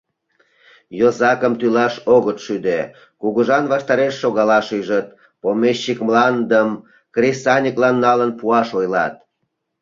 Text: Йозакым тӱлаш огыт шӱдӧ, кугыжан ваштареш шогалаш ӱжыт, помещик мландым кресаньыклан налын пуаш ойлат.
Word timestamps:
Йозакым 0.99 1.53
тӱлаш 1.59 1.95
огыт 2.15 2.37
шӱдӧ, 2.45 2.79
кугыжан 3.21 3.63
ваштареш 3.71 4.13
шогалаш 4.21 4.67
ӱжыт, 4.77 5.07
помещик 5.41 5.99
мландым 6.07 6.69
кресаньыклан 7.15 7.95
налын 8.05 8.31
пуаш 8.39 8.69
ойлат. 8.79 9.15